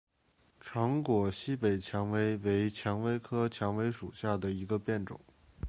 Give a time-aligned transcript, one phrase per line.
[0.59, 5.19] 长果西北蔷薇为蔷薇科蔷薇属下的一个变种。